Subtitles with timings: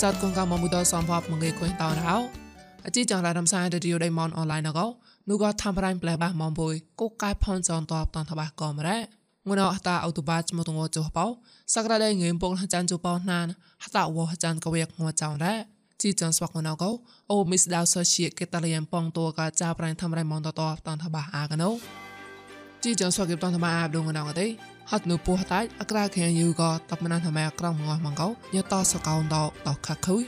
[0.00, 2.16] សាត់កងកាមមុតសំភពមកគេគួយតោរោ
[2.86, 4.86] អជីចងរំសាយរឌីយោដៃមនអនឡាញណកោ
[5.28, 8.98] នោះក៏ធ្វើប្រៃប្លែបាមកបុយកូកាយផនចនតបតនតបាកំរ៉ា
[9.46, 11.26] ងួនអត់តាអូតូបាចមកតងចុះបោ
[11.74, 13.46] សក្តាដៃងឿមពងចាន់ជបោណាន
[13.84, 15.54] ហតាវចាន់កវៀកងួចောင်းរ៉ា
[16.02, 16.90] ជីចនស្វកណកោ
[17.30, 21.70] អូមីស្ដៅសជាកេតាលៀមប៉ងតួកាចាប្រៃធ្វើប្រៃមនតតបតនតបាអាកណូ
[22.82, 29.36] ជីចនស្វកេបតនតបាអាបដងណកទេ ហត់នៅពោះតាច់អក្រាខៀងយូក៏តបណានធ្វើក្រំងងមកោញតសកោនត
[29.66, 30.22] តខខុយ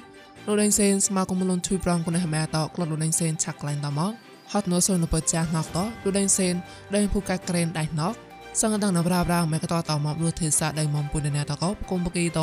[0.47, 4.13] លោកដេងសេនស្មាគមលនជួយប្រងគុណហមែតក្លត់លោកដេងសេនឆាក់ក្លែងតមក
[4.53, 6.55] ហត់នៅសូនបើចាស់ណកតលោកដេងសេន
[6.97, 8.15] ដេងភូកាក្រែនដៃណក
[8.61, 12.41] សង្កតាំងនៅប្រាប្រាមេកតតមករួទេសាដៃមុំពុនណែតកោគុំបកីត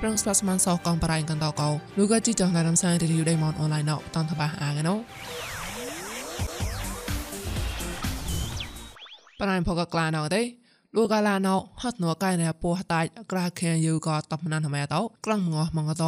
[0.00, 4.94] ប្រងស្វាស្មានសោកំបរៃកន្តកោលោកក៏ជីចងឡារំសាយរីយដៃមនអនឡាញណកតនតបាអាកណូ
[9.40, 10.42] ប្រៃផកក្លាណកទេ
[10.98, 16.04] លូកាឡាណោហត់ណូកៃណែពោះតាច់ក្រាខែយូក៏តបណានហមែតោក្រំងោះមងត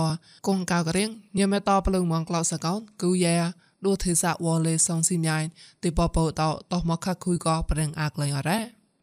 [0.46, 2.72] កងកៅករៀងញ៉ែមែតប្លឹងមងក្លោសកោ
[3.02, 3.36] គូយ៉ែ
[3.84, 5.38] ឌូទេសាវ៉លេសងស៊ីញ៉ៃ
[5.82, 8.60] ទីបបោតោតោមកខខុយក៏ប្រឹងអាក់លែងអរ៉ា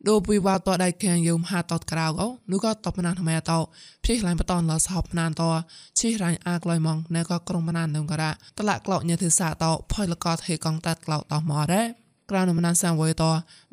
[0.08, 3.60] ដូពីវ៉ាតដៃខាងយមហាតតក្រៅក៏នោះក៏តបណានហមែតោ
[4.06, 5.44] ភីខ្លាញ់បតនលសហបណានត
[6.00, 13.24] ឈីរាញ់អាក់លយមងណែក៏ក្រុងបណាននឹងក៏រ៉ាតលាក់ក្លោកញ៉ែទេសាតោផយលកតហេកងតាត់ក្លោកតោមករ៉ា ក្រៅនំណានសាំវយត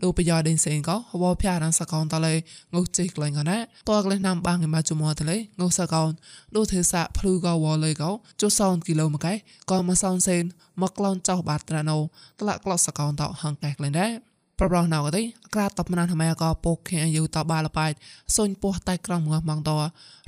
[0.02, 2.34] លូបយ៉ាដេនសេងក៏ហវភារានសកោនតលេ
[2.74, 6.10] ងុជិក្លែងកណាតក្លែងណាំបាងមកជុំតលេងុសកោន
[6.54, 9.34] លូទេសាភ្លឺក៏វលេក៏ជុសោនគីឡូមកែ
[9.70, 10.42] ក៏មកសោនសេន
[10.80, 11.98] មកក្លូនចោបាត្រាណូ
[12.40, 14.12] តលាក់ក្លោសកោនតហងកែក្លែងដែរ
[14.58, 15.22] ប្រប្រោណៅទេ
[15.54, 17.96] ក្រាតបណានហមែក៏ពុកខែយូតបាលបាច់
[18.36, 19.70] សុញពោះតៃក្រំងមកត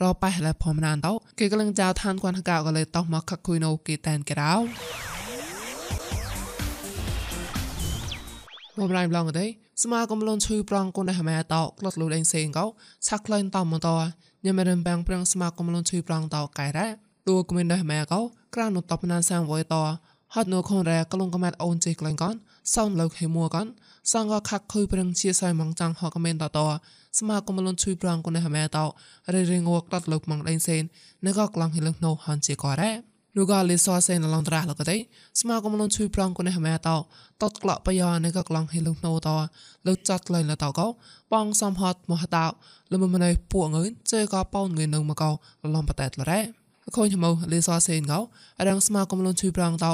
[0.02, 4.52] រប៉ះលែផមណានតគេកលឹងចៅឋានគួនកៅក៏លេតមកខកគុយណូគេតែនក្រៅ
[8.78, 9.46] មកប្រៃប្លងទេ
[9.82, 12.64] សមាកំលនឈឺប្រងគុនដែរម៉ែតោក្លត់លូដេងសេងកោ
[13.06, 13.88] ឆាក់ក្លែងតមកត
[14.44, 16.88] ញ៉ាំរំបាំងប្រងស្មាកំលនឈឺប្រងតោកែរ៉ា
[17.28, 18.20] តួគមិនដែរម៉ែកោ
[18.54, 19.74] ក្រានតបណានសាំវយត
[20.34, 22.34] ហត់នូខនរ៉ាក្លងកម៉ាត់អូនជិក្លែងកន
[22.74, 23.66] សោមលោកហេមួកន
[24.12, 26.58] សងកខាក់ខុយប្រងជាសៃម៉ងចាំងហកមិនតត
[27.18, 28.84] ស្មាកំលនឈឺប្រងគុនដែរម៉ែតោ
[29.34, 30.82] រេរេងវក្លត់លោកម៉ងដេងសេន
[31.24, 37.02] ណកក្លងហិលងណូហានជាកោរ៉ា 누가리소아세나롱드라라거데스마고물론추이플랑코네하메타
[37.34, 39.50] 떳글라빠야네가글랑히룽노타
[39.82, 40.94] 르짜틀라이나타고
[41.26, 42.54] 빵섬핫모하타
[42.90, 45.30] 르무마네ពួងើចេកាប៉ោងើនឹងមកកោ
[45.66, 46.40] លលំបតែតលរ៉េ
[46.86, 48.20] អខូនឈ្មោះលីសាសេងកោ
[48.66, 49.92] រាំងស្មាកំលូនជួយប្រងតោ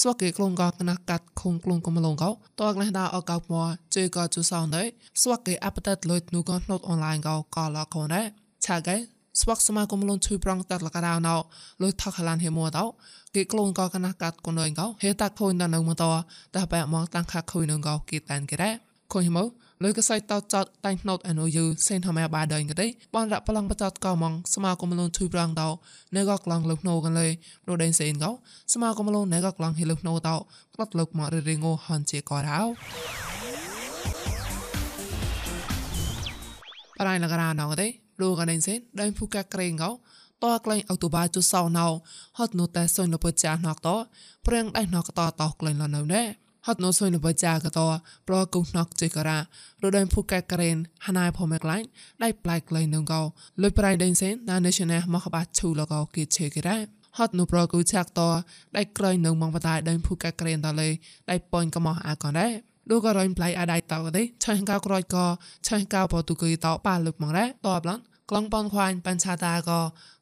[0.00, 2.30] ស្វកេក្លងកោកណាកាត់ខុងក្លងកំលងកោ
[2.60, 4.82] តកណេះដាអកោមកចេកោជូសោណៃ
[5.22, 8.22] ស្វកេអបតតលុយនូកោណូតអនឡាញកោកោលកោណេ
[8.64, 8.96] ឆាកែ
[9.40, 11.36] ស្វកសមាគមលនជួយប្រងតលកដៅណោ
[11.82, 12.84] លុយថខលានហេមួតោ
[13.34, 16.10] គេក្លូនកកណះកាត់គនអងកោហេតាខូនតនៅម៉ូតោ
[16.56, 18.70] តបែមកតាំងខាខូននឹងកោគេតានគេរ៉េ
[19.12, 19.44] ខូនហមោ
[19.82, 25.68] លុយកសៃតោចតតៃណូតអនុយសេនធម្មបាដងកទេបនរប្លងបតតកោម៉ងសមាគមលនជួយប្រងតោ
[26.16, 27.26] នៅកក្លងលុកណូកលេ
[27.66, 28.30] នោះដេនសេនកោ
[28.72, 30.36] សមាគមលននៅកក្លងហេលុកណូតោ
[30.74, 32.60] ផ្លាត់លុកមករីងោហនជាកោរោ
[37.06, 39.90] រ៉ៃលករ៉ាណងទេ រូកដេងសេនដេញភូកាក្រេងកោ
[40.44, 41.86] តក្លែងអូតូបាជូសោណៅ
[42.38, 43.88] ហត់នូតែសុញលពចាណកត
[44.46, 46.22] ព្រៀងដៃណកតតក្លែងលនៅណែ
[46.66, 47.80] ហត់នូសុញលពចាកត
[48.28, 49.38] ប្រគុណកជិការ៉ា
[49.82, 51.82] រដេញភូកាក្រេនហណៃផមេក្លែង
[52.22, 53.22] ដៃប្លែកក្លែងនឹងកោ
[53.62, 56.78] លុយប្រៃដេងសេនណា national មកបាឈូលកោគីជេការ៉ា
[57.18, 58.20] ហត់នូប្រគូឆាក់ត
[58.76, 60.88] ដៃក្រែងនឹងមកបតាដេញភូកាក្រេនតលេ
[61.30, 62.52] ដៃប៉ុញកមអាកនដែរ
[62.88, 65.26] លោកក៏រញប្លៃអាដៃតទេឆាញ់កៅក្រោយក៏
[65.66, 67.98] ឆាញ់កៅបទូគីតប៉ាលឹកមកដែរតបឡន
[68.30, 69.80] ក្លងប៉នខ្វាញ់បញ្ឆាតាក៏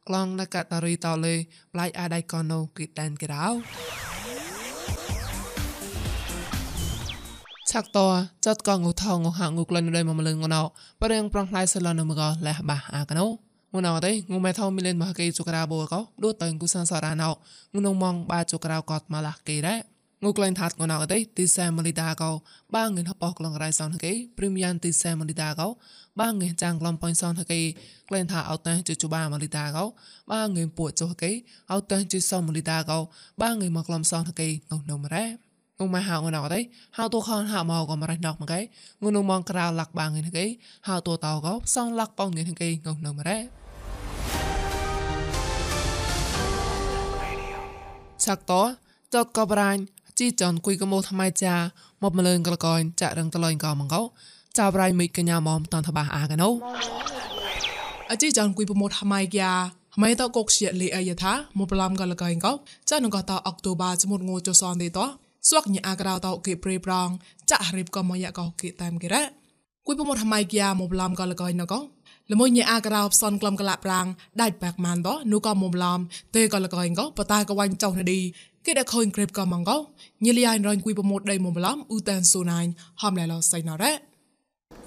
[0.09, 1.35] ក្លងណកតារីតលេ
[1.73, 3.47] ប្លៃអាដៃក៏នៅគីតានគេរោ
[7.71, 7.99] ឆាក់ត
[8.45, 10.63] ចាត់កងូថងងហាងងូក្លែងដៃមកម្លឹងងណោ
[11.01, 13.27] បរៀងប្រងផ្លៃសឡនមកលះបាអាកណោ
[13.75, 17.31] ងូណោទេងូមេថោមីលេនមកគេជុក្រាបូកោដូចតើគូសានសរ៉ាណោ
[17.75, 20.00] ងូនងមងបាជុក្រាកតមកលះគេដែរងូក្លែងថាត់ងណៅទេទីសែមលីតាកោបាងិនហបកលងរៃសនគេព្រី
[24.55, 25.69] មយ៉ាងទីសែមលីតាកោ
[26.21, 27.61] បាងិនចាំងក្លំប៉ុញសនគេ
[28.09, 29.85] ក្លែងថាអត់តែជជបាមលីតាកោ
[30.33, 31.31] បាងិនពួចចុះគេ
[31.73, 32.99] អត់តែជសមលីតាកោ
[33.43, 35.27] បាងិនមកក្លំសនគេងនៅមរ៉ា
[35.87, 36.61] ងមកហៅងណៅទេ
[36.97, 40.45] ហៅតូខនហៅមកក៏មករណោមកគេងនោះមកក្រៅលាក់បាងិនគេ
[40.89, 42.75] ហៅតូតោកោសងលាក់ប៉ងិនគេង
[43.07, 43.39] នៅមរ៉ា
[48.25, 48.53] ឆាក់ត
[49.15, 49.83] ចតកបរាញ់
[50.21, 51.55] ជីចនគួយកមោថ្មៃចា
[52.03, 54.03] មកម្លើងកលកយចាក់រឹងតលៃកោមងកោ
[54.59, 56.49] ចៅប្រៃមិកញ្ញាមមតនតបាអាកណូ
[58.11, 59.53] អជីចនគួយប្រមោថ្មៃយ៉ា
[60.03, 62.53] ម៉ៃតកុកជាលីអាយថាមកប្លាំកលកយកោ
[62.91, 64.99] ចានងកតអុកតូបាចមុតងូចសនទេត
[65.49, 67.09] ស្វាក់ញអាក្រៅតគេព្រេប្រង
[67.51, 69.23] ចាក់រៀបកមយ៉ាកោគេតាមគេរ៉ា
[69.87, 71.81] គួយប្រមោថ្មៃយ៉ាមកប្លាំកលកយណកោ
[72.33, 74.07] ល្មួយញ៉ាអាក្រោបសនក្លំកលាប្រាំង
[74.41, 76.01] ដាច់បាក់ម៉ានតនូក៏មុំឡំ
[76.37, 78.21] ទេក៏លកអងក៏បតាក៏វាញ់ចោះណឌី
[78.66, 79.78] គេដែលខូនក្រេបក៏ម៉ងក៏
[80.26, 82.60] ញិលយ៉ៃរញគួយប្រមោតដៃមុំឡំឧតានស៊ូណៃ
[83.02, 83.92] ហំឡៃឡសៃណរ៉ា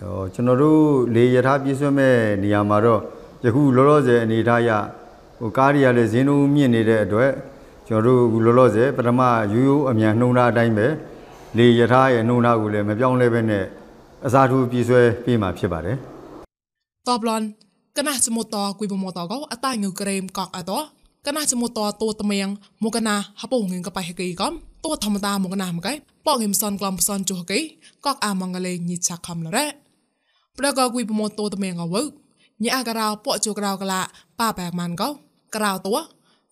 [0.01, 0.83] ဟောကျွန်တော်တို့
[1.15, 3.01] လေရထားပြည့်စွတ်မဲ့နေရာမှာတော့
[3.45, 4.71] ယခုလောလောဆယ်အနေထားရ
[5.39, 7.31] ဟိုကားတွေကလည်းဈေးနှုန်းမြင့်နေတဲ့အတွက်
[7.89, 9.21] ကျွန်တော်တို့အခုလောလောဆယ်ပထမ
[9.53, 10.87] ရိုးရိုးအမြန်နှုံးထားအတိုင်းပဲ
[11.59, 13.65] လေရထားရဲ့နှုံးထားကိုလည်းမပြောင်းလဲပဲနဲ့
[14.27, 15.97] အစားထိုးပြည့်စွဲပေးမှာဖြစ်ပါတယ်
[17.09, 17.43] តបឡន
[17.97, 20.41] កណាសមុតតគួយបមតកោអតាងើក្រេមក
[21.27, 22.49] កអតកណាសមុតតតូតមៀង
[22.85, 24.53] មកណាហពងងកបៃហកីកំ
[24.85, 25.93] តូធម្មតាមកណាមកៃ
[26.27, 27.61] ប៉ងហិមសនក្លំសនជុហកី
[28.05, 29.67] កកអាមងលេញិឆាខំលរ៉
[30.59, 31.97] ប្រកគួយបមតតូតមៀងអវ
[32.63, 34.01] ញីអាការោពកជូក្រៅកលា
[34.41, 35.09] ប៉ាបែកម៉ានកោ
[35.57, 35.97] ក្រៅតួ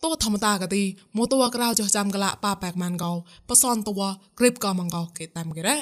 [0.02, 0.82] តួធម្មតាកទី
[1.17, 3.12] មកតួក្រៅចុះចាំកលាប៉ាបែកម៉ានកោ
[3.49, 3.94] បសនតួ
[4.38, 5.76] គ្រីបកមងកោគេតាមគេរ៉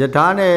[0.00, 0.56] យថាနဲ့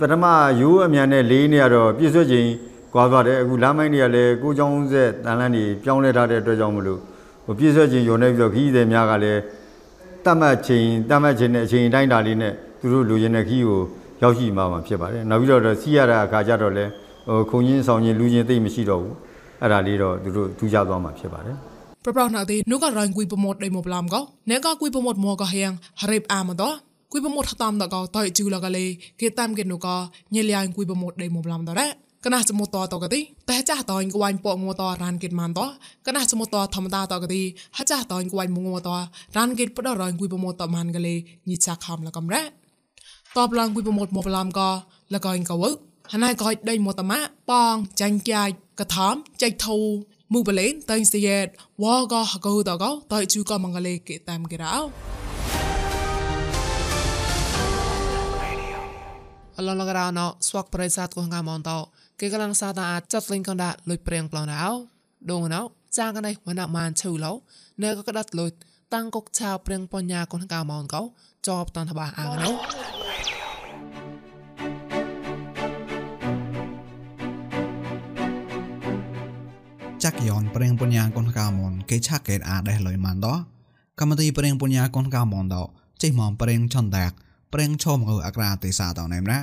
[0.00, 0.24] ပထမ
[0.60, 2.50] ရိုးအမြန်နဲ့လေးနေရတော့ပြည့်စွတ်ခြင်း
[2.97, 6.99] ကွာသွားတယ်အခုလမ်းမိုင်းတွေကလည်းကိုကျောင်းဆက်တန်လန်းတွေပြောင်းလဲထားတဲ့အတွက်ကြောင့်မလို့
[7.45, 9.41] ဟိုပြည့်စွက်ခြင်းယုံနေပြီးတော့ခီးသည်များကလည်း
[10.25, 13.81] တတ်မှတ်ခြင်းတတ်မှတ်ခြင်းနဲ့အချိန်တိုင်းတာလေးနဲ့သူတို့လူရင်းတဲ့ခီးကို
[14.21, 16.91] ရောက်ရှိမှာမှဖြစ်ပါတယ်နောက်ပြီးတော့စီးရတဲ့အခါကျတော့လည်း
[17.27, 19.15] ဟိုခုံချင်းဆောင်ချင်းလူချင်းသိမ့်မရှိတော့ဘူး
[19.61, 21.55] အဲ့ဒါလေးတော့သူတို့ထူးခြားသွားမှာဖြစ်ပါတယ်
[22.05, 25.67] ပပရနာတိနုကရန်ကွီပမတ်ဒိမပလမ်ကောနေကကွီပမတ်မောကဟယံ
[25.99, 26.75] ဟရိပ်အာမတော့
[27.11, 28.85] ကွီပမတ်ထတမ်ဒကောတိုက်ကျူလကလေ
[29.19, 29.87] ကေတမ်ကေနုက
[30.33, 35.61] ညေလျိုင်ကွီပမတ်ဒိမပလမ်တော့ ងគួយប្រមោតដៃមកប្លាមតរ៉កណាសមុតតតកទីតែចាស់តងគួយពកងតរានគេម៉ានត
[36.07, 37.41] កណាសមុតតធម្មតាតកទី
[37.77, 38.89] ហចាស់តងគួយមងត
[39.37, 41.15] រានគេបដរងគួយប្រមោតតម៉ានកលេ
[41.49, 44.69] ញិឆាខំលកំរ៉តបឡើងគួយប្រមោតមកប្លាមក៏
[45.13, 45.63] លកអងក៏វ
[46.11, 47.19] ហណៃក៏ដៃមកតម៉ា
[47.51, 49.77] បងចាញ់ចាច់កថមចៃធូ
[50.33, 51.45] មូបលេនតៃសយេត
[51.83, 54.75] វក៏ហកោតកោតៃជូក៏មងលេគេតាមគេរោ
[59.57, 61.79] អឡឡករណោស្វកប្រិស័តកងកាមន្តោ
[62.19, 64.57] គេកំឡុងសាតាអាចចាត់លេងកណ្ដាលុយព្រៀងប្លងណៅ
[65.31, 65.61] ដងណៅ
[65.97, 67.31] ចាកណៃវណ្ណមានឈូឡោ
[67.81, 68.49] ណែក៏ក្តាត់លុយ
[68.93, 71.01] តាំងកុកឆាវព្រៀងបញ្ញាកងកាមន្តកោ
[71.47, 72.49] ចបតាន់តបាអាងណៅ
[80.03, 83.35] ចាក់យ៉នប្រេងបញ្ញាកូនកាមនគេឆាកេតអាដេះលុយម៉ាន់ដោ
[83.99, 85.63] កម្មទីប្រេងបញ្ញាកូនកាមនដោ
[86.01, 87.15] ចេះមកប្រេងឆនតាក់
[87.53, 89.39] ប្រេងឈោមអឺអក្រាទេសាតណែមណា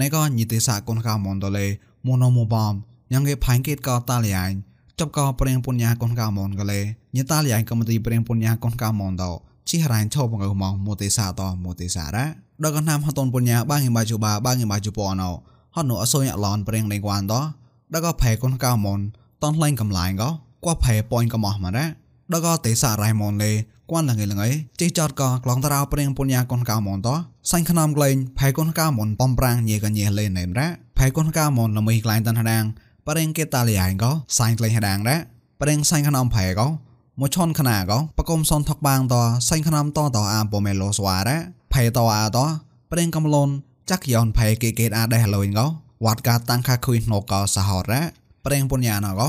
[0.00, 1.66] ណៃក៏ញីទេសាកូនកាមនដោលេ
[2.06, 2.72] មូណូមូបំ
[3.12, 4.52] យ៉ាងគេផាញ់កេតក៏តាលីអាញ
[4.98, 6.80] ចប់ក៏ប្រេងបញ្ញាកូនកាមនកលេ
[7.16, 9.32] ញីតាលីអាញកម្មទីប្រេងបញ្ញាកូនកាមនដោ
[9.68, 12.24] ជីហរ៉ាញឈោមអឺមកមូទេសាតមូទេសារ៉ា
[12.62, 15.30] ដល់កណាមហតនបញ្ញាបាងិបាជូបាបាងិបាជូពអណោ
[15.74, 17.40] ហត់នោះអសយអឡនប្រេងលេងគួនដោ
[17.94, 19.00] ដល់ក៏ផែកូនកាមន
[19.42, 20.28] តនឡែងកំឡាញក៏
[20.64, 21.84] គួផែប៉យកំអស់មកណា
[22.32, 23.52] ដល់ក៏ទេសារ៉ៃមនលេ
[23.92, 24.48] គួនលងៃលងៃ
[24.80, 27.08] ចេះចតក៏ក្លងតារោព្រៀងពុញ្ញាកូនកៅមនត
[27.50, 30.68] សាញ់ខ្នំក្លែងផែកូនកៅមនបំប្រាំងញេកញេលេណែមរ៉ា
[30.98, 32.64] ផែកូនកៅមនលមីក្លែងតាន់ហដាង
[33.06, 35.16] ប្រេងគេតាលីយ៉ៃក៏សាញ់ក្លែងហដាងរ៉ា
[35.60, 36.66] ប្រេងសាញ់ខ្នំផែក៏
[37.20, 39.14] មួយឆនខណាក៏បកុំសនថកបាងត
[39.48, 41.36] សាញ់ខ្នំតតអាពមេឡូស្វារ៉ា
[41.72, 42.38] ផែតអាត
[42.92, 43.48] ប្រេងកំលន
[43.90, 45.66] ចាក់យ៉នផែគេគេអាដេះលុយក៏
[46.04, 48.00] វត្តកាតាំងខាខុយណូក៏សហរ៉ា
[48.44, 49.28] ប្រេងពុញ្ញាណក៏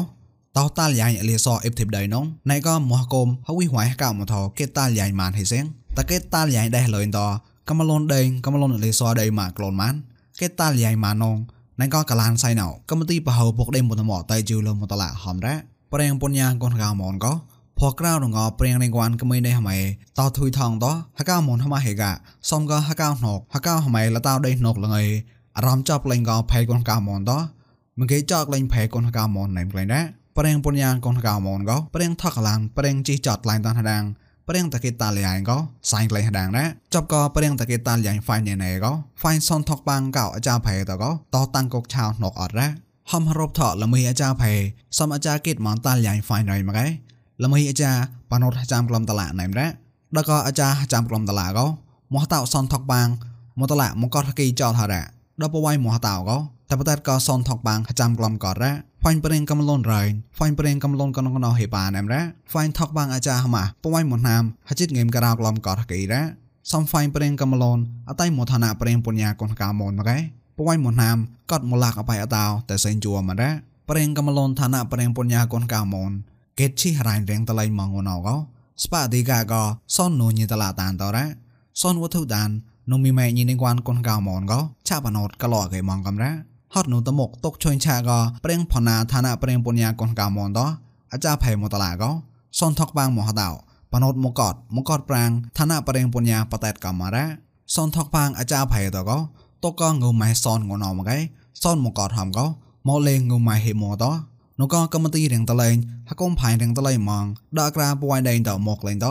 [0.56, 5.64] តោតាលយ៉ៃអលីសអ៊ីបធីបដៃនងណៃក៏មោះកុំហវីហួយកៅមកថគេតាលយ៉ៃម៉ានហេសេង
[5.96, 7.20] តគេតាលយ៉ៃដែរលឿនត
[7.68, 9.94] កំលូនដេងកំលូនអលីសដៃម៉ាក្លូនម៉ាន
[10.40, 11.36] គេតាលយ៉ៃម៉ានង
[11.80, 15.54] ណៃក៏កលានសៃណៅកំទីបហៅពុកដេមុតមកតៃជូលមកតឡាហំរ៉ា
[15.92, 17.32] ប្រេងពុនយ៉ាងកូនកៅមនក៏
[17.78, 19.72] พอคราวงอเปรียงในวันก็ไม่ได้ทำไม
[20.18, 22.12] ตอทุยทองต่อฮักก้ามนทำไมเหกะ
[22.48, 25.06] ซอมก็ฮักก้าหนกฮักก้าทำไมละตาวได้หนกเลย
[25.56, 27.38] อารมณ์จับเล่งก็แพ้กอนกามนต่อ
[27.96, 30.02] มึงเคยจอกเล่งแพ้กอนกามนไหนมึงเลยนะ
[30.37, 34.03] ប្រេងពុនយ៉ាងកូនកៅមនកោប្រេងថកឡានប្រេងជីចតឡៃតានហដាង
[34.47, 35.57] ប្រេងតកេតាលីយ៉ៃកោ
[35.91, 42.67] សៃក្លែងហដាងណាចប់កោប្រេងតកេតាលីយ៉ៃហ្វាញណែណែកោហ្វាញសុនថកបាងកោអាចារ្យផៃតកោតតាំងកុកឆៅណកអត់រ៉ា
[43.11, 44.51] ហំរົບថលមីអាចារ្យផៃ
[44.97, 46.85] សំអាចារ្យគិតមកតាលីយ៉ៃហ្វាញរៃមកឯ
[47.43, 49.67] លមីអាចារ្យបណូតចាំក្លំតឡាណែមរ៉ា
[50.15, 51.65] ដល់កោអាចារ្យចាំក្លំតឡាកោ
[52.13, 53.07] មកតោសុនថកបាង
[53.59, 55.01] មកតឡាមកកតគីចោថារ៉ា
[55.41, 56.37] ដល់បវៃមកតោកោ
[56.73, 60.03] តែបតតកោសុនថកបាងចាំក្លំកតរ៉ាហ្វាញ់ប្រេងកំលនរ៉ៃ
[60.37, 66.21] ហ្វាញ់ប្រេងកំលនកនកណោហេបានអែមរ៉ាហ្វាញ់ថកបាងអាចារ្យហមាពវៃមុនណាមហចិត្តងេមការោក្លំកតកេរ៉ា
[66.71, 70.17] សំហ្វាញ់ប្រេងកំលនអតៃមឋានៈប្រេងពុញ្ញាកុនកាមនមកឯ
[70.57, 71.17] ពវៃមុនណាម
[71.51, 73.51] កត់មលាកអបាយអតោតែសេងជួមរ៉ា
[73.89, 76.11] ប្រេងកំលនឋានៈប្រេងពុញ្ញាកុនកាមន
[76.59, 78.35] កេតឈីរ៉ៃរៀងតឡៃម៉ងណោកោ
[78.83, 79.63] ស្ប៉ាឌីកាកោ
[79.95, 81.25] សននូញីតឡាតានតរ៉ា
[81.81, 82.49] សនវត្ថុដាន
[82.91, 88.09] នំមីម៉ែញីនឹងគួនកុនកាមនកោឆាបណូតកឡោកេម៉ងកំរ៉ា ហត់នូតមុកតុកជួយឆាក
[88.43, 90.59] ប្រេងផណាឋានៈប្រេងពុញ្ញាកុនកាមនត
[91.13, 92.03] អាចារ្យផៃមតឡាក
[92.59, 93.49] សនថកបាងមហដៅ
[93.93, 97.25] បណូតមកតមកតប្រាងឋានៈប្រេងពុញ្ញាបតេតកាមារ៉ា
[97.75, 99.11] សនថកបាងអាចារ្យផៃតក
[99.63, 101.17] តុកងងម៉ៃសនងណោមកឯ
[101.63, 102.39] សនមកតហំក
[102.87, 104.05] មកលេងងុំម៉ៃហេម៉ូត
[104.59, 105.75] នោះក៏កម្មទីរៀងតលេង
[106.09, 107.25] ហកុំផៃរៀងតលេងម៉ង
[107.59, 109.07] ដកក្រាពួយដេងតមកលេងត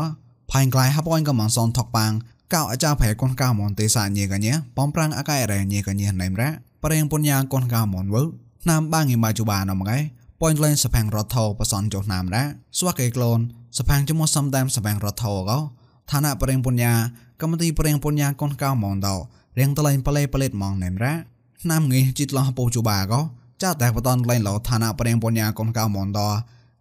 [0.52, 2.12] ផៃក្លាយហបអនក៏មិនសនថកប៉ាង
[2.54, 6.50] កៅអាចារ្យផែកូនកៅមនទេសាញេកញ៉បំប្រាំងអកាយរ៉ែញេកញ៉ណៃមរ៉ា
[6.84, 8.22] ប្រេងពុនយ៉ាងកូនកៅមនវើ
[8.70, 9.98] ណាមបាងីម៉ាជូបានមកឯ
[10.40, 12.44] ប៉ុនលេងសផាំងរត់ថោបសនចុះណាមរ៉ា
[12.78, 13.38] ស្វាកេក្លូន
[13.78, 15.58] សផាំងជាមួយសំដាមសផាំងរត់ថោកោ
[16.10, 16.92] ឋានៈប្រេងពុនយ៉ា
[17.40, 19.16] កម្មទីប្រេងពុនយ៉ាកូនកៅមនដោ
[19.58, 21.14] រៀងតលេងប្លេប្លេតម៉ងណៃមរ៉ា
[21.70, 23.20] ណាមងីជីតឡោះពូជូបាកោ
[23.62, 26.28] ចាតែបតនលេងលោឋានៈប្រេងពុនយ៉ាកូនកៅមនដោ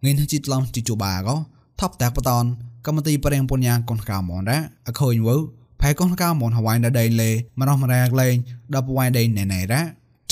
[0.04, 1.36] ងីជីតឡោះជីជូបាកោ
[1.80, 2.44] ថប់តែបតន
[2.86, 5.36] កម្មទីប្រេងពុនយ៉ាកូនកៅមនរ៉ាអខូនវើ
[5.84, 8.34] ផែកូនកៅមនហវ៉ៃណដេលេមរោះមរែកលេង
[8.74, 9.82] ដល់ពួយដេណែណៃរ៉ា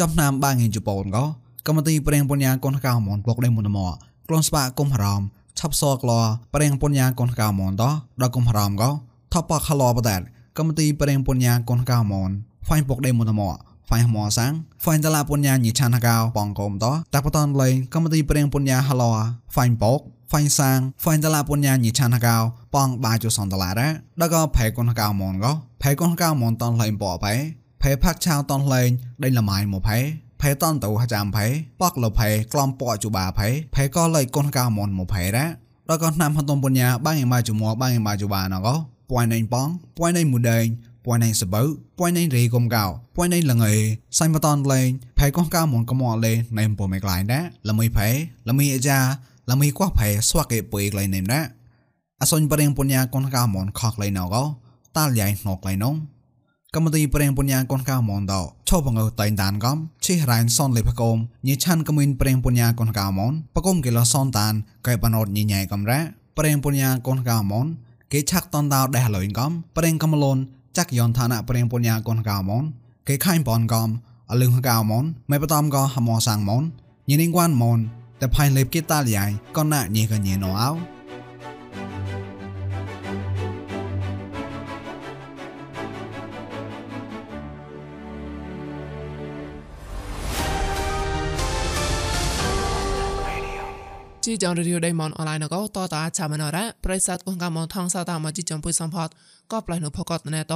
[0.01, 1.25] ចំណាមបាងងីជូបូនកោ
[1.67, 3.95] កម្មទីប្រេងពុនយ៉ាកូនកៅមនពុកដេមុនមក
[4.27, 5.21] ក្លូនស្បាគុំហរំ
[5.59, 6.13] ឆាប់សក្ល
[6.55, 7.85] ប្រេងពុនយ៉ាកូនកៅមនត
[8.21, 8.91] ដល់គុំហរំកោ
[9.33, 10.17] ថបបខឡបដា
[10.57, 12.31] កម្មទីប្រេងពុនយ៉ាកូនកៅមន
[12.67, 13.57] ហ្វាញ់ពុកដេមុនមក
[13.89, 14.53] ហ្វាញ់ហមអសាំង
[14.83, 19.05] ហ្វាញ់តឡាពុនយ៉ាញីឆានកៅបងកុំតតាក់បតនលេងកម្មទីប្រេងពុនយ៉ាហឡ
[19.53, 20.01] ហ្វាញ់ពុក
[20.31, 22.37] ហ្វាញ់សាងហ្វាញ់តឡាពុនយ៉ាញីឆានកៅ
[22.75, 23.89] បងបាជូសនតឡារ៉ា
[24.21, 27.35] ដល់ក៏ផែកូនកៅមនកោផែកូនកៅមនតនលេងបអផែ
[27.83, 28.89] ផែផាក់ឆៅតនលេង
[29.23, 29.99] ដេញលម៉ៃមកផែ
[30.41, 31.47] ផែតនទៅចាំផែ
[31.81, 35.47] ប៉កលផែក្លំពជូបាផែផែក៏លេកូនកៅមនមកផែរ៉ា
[35.89, 38.75] ដល់ក៏ណាំហតុំពុនយ៉ាបាងឯម៉ាជូមួបាងឯម៉ាជូបាណកោ
[39.11, 40.67] ពួយណេងប៉ងពួយណេងមូដេង
[41.05, 41.63] ពួយណេងសបើ
[41.99, 42.85] ពួយណេងរីកុំកៅ
[43.17, 43.75] ពួយណេងលងឯ
[44.19, 48.09] សៃមតនលេងផែកោះកៅមនកមអលេណេមពុមេក្លាយណាលមីផែ
[48.49, 48.99] លមីអាចា
[49.51, 51.41] លមីកោះផែស្វាក់ឯពុយក្លែងណេមណា
[52.23, 54.43] អសុញប្រេងពុនយ៉ាកូនកៅមនខកក្លែងណកោ
[54.97, 55.97] តាលយ៉ៃណកក្លែងនង
[56.75, 61.17] កម្មទីប្រេងពុញ្ញាកូនកៅមនដោឈប់ងើតៃតានកំឈិរ៉ៃនសនលេផកុំ
[61.47, 64.55] ញីឆាន់កមីនប្រេងពុញ្ញាកូនកៅមនបកុំគេលសនតាន
[64.87, 66.01] កែបណតញីញ៉ៃកំរ៉ា
[66.39, 67.67] ប្រេងពុញ្ញាកូនកៅមន
[68.13, 70.39] គេឆាក់តនដោដេះលុយកំប្រេងកំលូន
[70.77, 72.65] ចាក់យនឋានៈប្រេងពុញ្ញាកូនកៅមន
[73.09, 73.89] គេខៃបនកំ
[74.31, 76.63] អលឹងកៅមនមិនបតំក៏ហមសាំងមន
[77.09, 77.79] ញីនឹងគួនមន
[78.21, 79.25] តែផៃលេបគេតាលយ៉ៃ
[79.57, 80.71] ក៏ណាញីកញីណោអោ
[94.27, 99.09] ជីចងរីយដៃមនអនឡាញក៏តតអាចាំណរ៉ាប្រិស័តកងកមថងសាតាមកជីចំពុយសំផត
[99.53, 100.55] ក៏ផ្លៃនៅផកតណែត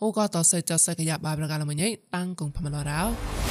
[0.00, 3.45] ហូក៏តសេចសេកយ៉ាបាប្រកាលមញៃតាំងគងផមឡរ៉ោ